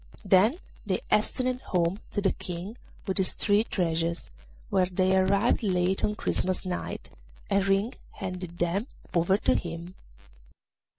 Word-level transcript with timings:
Then 0.25 0.57
they 0.83 1.01
hastened 1.11 1.61
home 1.61 1.99
to 2.13 2.21
the 2.21 2.31
King 2.31 2.75
with 3.05 3.19
his 3.19 3.35
three 3.35 3.63
treasures, 3.63 4.31
where 4.71 4.87
they 4.87 5.15
arrived 5.15 5.61
late 5.61 6.03
on 6.03 6.15
Christmas 6.15 6.65
night, 6.65 7.11
and 7.51 7.63
Ring 7.67 7.93
handed 8.13 8.57
them 8.57 8.87
over 9.13 9.37
to 9.37 9.53
him. 9.53 9.93